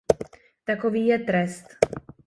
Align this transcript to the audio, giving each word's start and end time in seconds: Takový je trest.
Takový 0.63 1.05
je 1.07 1.19
trest. 1.19 1.67